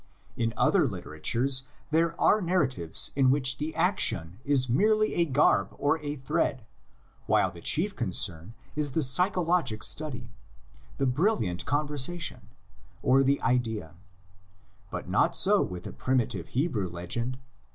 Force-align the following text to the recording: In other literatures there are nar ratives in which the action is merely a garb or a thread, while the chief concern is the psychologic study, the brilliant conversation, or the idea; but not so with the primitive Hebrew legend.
In 0.35 0.51
other 0.57 0.87
literatures 0.87 1.63
there 1.91 2.19
are 2.19 2.41
nar 2.41 2.65
ratives 2.67 3.11
in 3.15 3.29
which 3.29 3.59
the 3.59 3.75
action 3.75 4.39
is 4.43 4.67
merely 4.67 5.13
a 5.13 5.25
garb 5.25 5.75
or 5.77 5.99
a 5.99 6.15
thread, 6.15 6.65
while 7.27 7.51
the 7.51 7.61
chief 7.61 7.95
concern 7.95 8.55
is 8.75 8.93
the 8.93 9.03
psychologic 9.03 9.83
study, 9.83 10.31
the 10.97 11.05
brilliant 11.05 11.67
conversation, 11.67 12.49
or 13.03 13.21
the 13.21 13.39
idea; 13.43 13.93
but 14.89 15.07
not 15.07 15.35
so 15.35 15.61
with 15.61 15.83
the 15.83 15.93
primitive 15.93 16.47
Hebrew 16.47 16.89
legend. 16.89 17.37